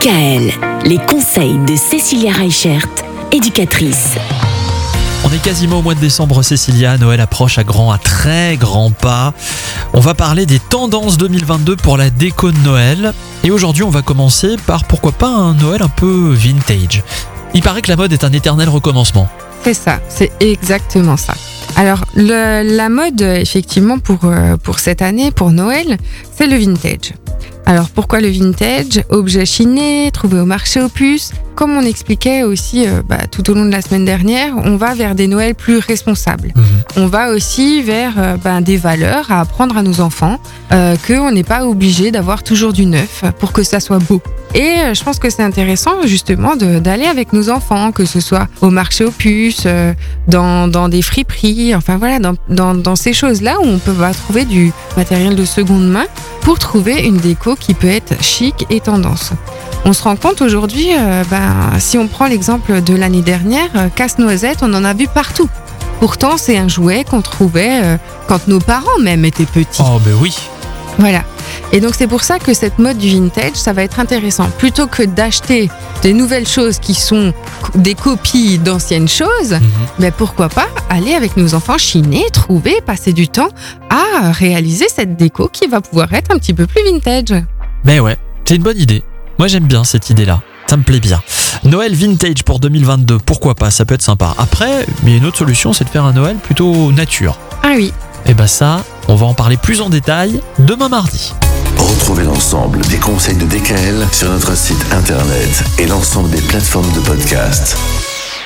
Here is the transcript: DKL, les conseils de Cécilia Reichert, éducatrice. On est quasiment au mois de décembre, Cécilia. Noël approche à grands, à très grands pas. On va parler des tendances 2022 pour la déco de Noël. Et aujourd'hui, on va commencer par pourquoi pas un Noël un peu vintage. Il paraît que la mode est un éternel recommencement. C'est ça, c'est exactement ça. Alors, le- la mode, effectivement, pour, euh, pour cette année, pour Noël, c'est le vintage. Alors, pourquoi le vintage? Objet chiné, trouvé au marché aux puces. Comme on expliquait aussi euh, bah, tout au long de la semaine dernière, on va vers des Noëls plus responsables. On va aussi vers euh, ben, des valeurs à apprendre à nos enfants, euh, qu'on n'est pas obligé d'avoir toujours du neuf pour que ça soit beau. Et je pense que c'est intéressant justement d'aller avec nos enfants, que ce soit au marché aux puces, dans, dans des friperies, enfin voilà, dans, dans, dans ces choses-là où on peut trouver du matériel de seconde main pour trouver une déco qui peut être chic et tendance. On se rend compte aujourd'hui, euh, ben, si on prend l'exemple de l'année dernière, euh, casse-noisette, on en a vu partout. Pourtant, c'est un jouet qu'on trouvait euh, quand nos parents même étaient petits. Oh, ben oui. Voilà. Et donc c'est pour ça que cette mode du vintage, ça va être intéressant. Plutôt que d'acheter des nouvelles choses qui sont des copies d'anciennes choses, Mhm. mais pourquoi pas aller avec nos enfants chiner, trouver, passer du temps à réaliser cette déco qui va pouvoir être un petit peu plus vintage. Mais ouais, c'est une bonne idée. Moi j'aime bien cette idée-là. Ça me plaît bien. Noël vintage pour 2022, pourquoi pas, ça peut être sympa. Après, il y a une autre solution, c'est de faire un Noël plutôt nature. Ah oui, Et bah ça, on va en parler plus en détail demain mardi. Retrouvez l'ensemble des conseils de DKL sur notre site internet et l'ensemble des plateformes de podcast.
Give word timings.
DKL, 0.00 0.52
les 0.84 0.98
conseils 0.98 1.56
de 1.66 1.74
Cécilia 1.74 2.30
Reichert, 2.32 2.86
éducatrice. 3.32 4.10
On 5.24 5.32
est 5.32 5.40
quasiment 5.42 5.78
au 5.78 5.82
mois 5.82 5.94
de 5.94 6.00
décembre, 6.00 6.42
Cécilia. 6.42 6.98
Noël 6.98 7.18
approche 7.20 7.56
à 7.58 7.64
grands, 7.64 7.90
à 7.90 7.96
très 7.98 8.56
grands 8.58 8.90
pas. 8.90 9.32
On 9.94 10.00
va 10.00 10.12
parler 10.12 10.44
des 10.44 10.58
tendances 10.58 11.16
2022 11.16 11.76
pour 11.76 11.96
la 11.96 12.10
déco 12.10 12.50
de 12.52 12.58
Noël. 12.58 13.14
Et 13.42 13.50
aujourd'hui, 13.50 13.84
on 13.84 13.90
va 13.90 14.02
commencer 14.02 14.56
par 14.66 14.84
pourquoi 14.84 15.12
pas 15.12 15.28
un 15.28 15.54
Noël 15.54 15.82
un 15.82 15.88
peu 15.88 16.30
vintage. 16.34 17.02
Il 17.54 17.62
paraît 17.62 17.80
que 17.80 17.88
la 17.90 17.96
mode 17.96 18.12
est 18.12 18.24
un 18.24 18.32
éternel 18.32 18.68
recommencement. 18.68 19.28
C'est 19.64 19.74
ça, 19.74 20.00
c'est 20.10 20.30
exactement 20.40 21.16
ça. 21.16 21.32
Alors, 21.76 22.04
le- 22.14 22.62
la 22.76 22.88
mode, 22.90 23.22
effectivement, 23.22 23.98
pour, 23.98 24.18
euh, 24.24 24.56
pour 24.58 24.78
cette 24.78 25.00
année, 25.00 25.30
pour 25.30 25.50
Noël, 25.52 25.96
c'est 26.36 26.46
le 26.46 26.56
vintage. 26.58 27.14
Alors, 27.68 27.90
pourquoi 27.90 28.20
le 28.20 28.28
vintage? 28.28 29.02
Objet 29.10 29.44
chiné, 29.44 30.10
trouvé 30.12 30.38
au 30.38 30.44
marché 30.44 30.80
aux 30.80 30.88
puces. 30.88 31.32
Comme 31.56 31.74
on 31.74 31.80
expliquait 31.80 32.42
aussi 32.42 32.86
euh, 32.86 33.00
bah, 33.02 33.26
tout 33.30 33.50
au 33.50 33.54
long 33.54 33.64
de 33.64 33.70
la 33.70 33.80
semaine 33.80 34.04
dernière, 34.04 34.52
on 34.62 34.76
va 34.76 34.92
vers 34.92 35.14
des 35.14 35.26
Noëls 35.26 35.54
plus 35.54 35.78
responsables. 35.78 36.52
On 36.96 37.06
va 37.06 37.30
aussi 37.30 37.80
vers 37.80 38.12
euh, 38.18 38.36
ben, 38.36 38.60
des 38.60 38.76
valeurs 38.76 39.32
à 39.32 39.40
apprendre 39.40 39.78
à 39.78 39.82
nos 39.82 40.02
enfants, 40.02 40.38
euh, 40.72 40.96
qu'on 41.06 41.32
n'est 41.32 41.44
pas 41.44 41.64
obligé 41.64 42.10
d'avoir 42.10 42.42
toujours 42.42 42.74
du 42.74 42.84
neuf 42.84 43.24
pour 43.38 43.52
que 43.52 43.62
ça 43.62 43.80
soit 43.80 44.00
beau. 44.00 44.20
Et 44.54 44.74
je 44.92 45.02
pense 45.02 45.18
que 45.18 45.30
c'est 45.30 45.42
intéressant 45.42 46.02
justement 46.04 46.56
d'aller 46.56 47.06
avec 47.06 47.32
nos 47.32 47.48
enfants, 47.48 47.90
que 47.90 48.04
ce 48.04 48.20
soit 48.20 48.48
au 48.60 48.70
marché 48.70 49.04
aux 49.04 49.10
puces, 49.10 49.66
dans, 50.28 50.68
dans 50.68 50.88
des 50.88 51.02
friperies, 51.02 51.74
enfin 51.74 51.98
voilà, 51.98 52.18
dans, 52.18 52.34
dans, 52.48 52.74
dans 52.74 52.96
ces 52.96 53.12
choses-là 53.12 53.56
où 53.60 53.66
on 53.66 53.78
peut 53.78 53.94
trouver 54.12 54.44
du 54.44 54.72
matériel 54.96 55.36
de 55.36 55.44
seconde 55.44 55.90
main 55.90 56.06
pour 56.40 56.58
trouver 56.58 57.02
une 57.02 57.16
déco 57.16 57.54
qui 57.56 57.74
peut 57.74 57.88
être 57.88 58.22
chic 58.22 58.66
et 58.70 58.80
tendance. 58.80 59.32
On 59.88 59.92
se 59.92 60.02
rend 60.02 60.16
compte 60.16 60.42
aujourd'hui, 60.42 60.88
euh, 60.98 61.22
ben, 61.30 61.78
si 61.78 61.96
on 61.96 62.08
prend 62.08 62.26
l'exemple 62.26 62.82
de 62.82 62.92
l'année 62.94 63.22
dernière, 63.22 63.68
euh, 63.76 63.88
casse-noisette, 63.88 64.58
on 64.62 64.74
en 64.74 64.82
a 64.84 64.94
vu 64.94 65.06
partout. 65.06 65.48
Pourtant, 66.00 66.36
c'est 66.36 66.58
un 66.58 66.66
jouet 66.66 67.04
qu'on 67.08 67.22
trouvait 67.22 67.80
euh, 67.84 67.96
quand 68.26 68.48
nos 68.48 68.58
parents 68.58 68.98
même 69.00 69.24
étaient 69.24 69.46
petits. 69.46 69.80
Oh, 69.84 70.00
ben 70.04 70.14
oui. 70.20 70.36
Voilà. 70.98 71.22
Et 71.70 71.78
donc 71.78 71.94
c'est 71.96 72.08
pour 72.08 72.24
ça 72.24 72.40
que 72.40 72.52
cette 72.52 72.80
mode 72.80 72.98
du 72.98 73.08
vintage, 73.10 73.54
ça 73.54 73.72
va 73.72 73.84
être 73.84 74.00
intéressant. 74.00 74.48
Plutôt 74.58 74.88
que 74.88 75.04
d'acheter 75.04 75.70
des 76.02 76.12
nouvelles 76.14 76.48
choses 76.48 76.78
qui 76.80 76.94
sont 76.94 77.32
des 77.76 77.94
copies 77.94 78.58
d'anciennes 78.58 79.08
choses, 79.08 79.52
Mhm. 79.52 79.60
mais 80.00 80.10
pourquoi 80.10 80.48
pas 80.48 80.66
aller 80.90 81.14
avec 81.14 81.36
nos 81.36 81.54
enfants 81.54 81.78
chiner, 81.78 82.24
trouver, 82.32 82.80
passer 82.84 83.12
du 83.12 83.28
temps 83.28 83.50
à 83.88 84.32
réaliser 84.32 84.86
cette 84.88 85.16
déco 85.16 85.48
qui 85.52 85.68
va 85.68 85.80
pouvoir 85.80 86.12
être 86.12 86.32
un 86.34 86.38
petit 86.38 86.54
peu 86.54 86.66
plus 86.66 86.82
vintage. 86.90 87.40
Mais 87.84 88.00
ouais, 88.00 88.16
c'est 88.44 88.56
une 88.56 88.62
bonne 88.62 88.78
idée. 88.78 89.04
Moi 89.38 89.48
j'aime 89.48 89.66
bien 89.66 89.84
cette 89.84 90.10
idée-là. 90.10 90.40
Ça 90.66 90.76
me 90.76 90.82
plaît 90.82 91.00
bien. 91.00 91.22
Noël 91.64 91.94
vintage 91.94 92.42
pour 92.44 92.58
2022, 92.60 93.18
pourquoi 93.18 93.54
pas, 93.54 93.70
ça 93.70 93.84
peut 93.84 93.94
être 93.94 94.02
sympa. 94.02 94.34
Après, 94.38 94.86
il 95.04 95.10
y 95.10 95.14
a 95.14 95.16
une 95.16 95.24
autre 95.26 95.38
solution, 95.38 95.72
c'est 95.72 95.84
de 95.84 95.88
faire 95.90 96.04
un 96.04 96.12
Noël 96.12 96.36
plutôt 96.36 96.90
nature. 96.92 97.38
Ah 97.62 97.72
oui, 97.76 97.92
Et 98.26 98.34
bah 98.34 98.46
ça, 98.46 98.84
on 99.08 99.14
va 99.14 99.26
en 99.26 99.34
parler 99.34 99.56
plus 99.56 99.80
en 99.80 99.88
détail 99.90 100.40
demain 100.58 100.88
mardi. 100.88 101.32
Retrouvez 101.78 102.24
l'ensemble 102.24 102.80
des 102.86 102.96
conseils 102.96 103.36
de 103.36 103.44
DKL 103.46 104.06
sur 104.12 104.30
notre 104.30 104.56
site 104.56 104.84
internet 104.92 105.64
et 105.78 105.86
l'ensemble 105.86 106.30
des 106.30 106.40
plateformes 106.42 106.90
de 106.92 107.00
podcast. 107.00 107.76